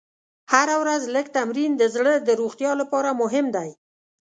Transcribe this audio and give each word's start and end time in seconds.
هره 0.53 0.75
ورځ 0.81 1.01
لږ 1.15 1.25
تمرین 1.37 1.71
د 1.77 1.83
زړه 1.95 2.13
د 2.27 2.29
روغتیا 2.41 2.71
لپاره 2.81 3.09
مهم 3.21 3.45
دی. 3.55 3.69